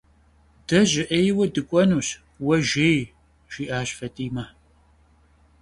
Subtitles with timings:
[0.67, 2.07] De jı 'êyue dık'uenuş,
[2.43, 3.01] vue jjêy,-
[3.51, 4.45] jji'aş Fat'ime.